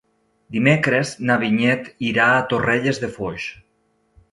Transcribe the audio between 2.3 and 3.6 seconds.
a Torrelles de Foix.